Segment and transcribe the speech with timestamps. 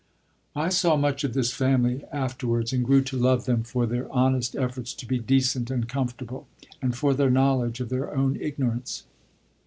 [0.55, 4.55] I saw much of this family afterwards, and grew to love them for their honest
[4.55, 6.47] efforts to be decent and comfortable,
[6.81, 9.03] and for their knowledge of their own ignorance.